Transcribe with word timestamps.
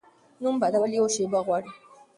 نوم 0.41 0.55
بدول 0.61 0.91
یوه 0.97 1.09
شیبه 1.15 1.39
غواړي. 1.47 1.71